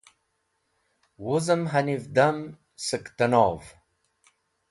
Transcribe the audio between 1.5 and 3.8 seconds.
haniv dam sẽk tẽnov.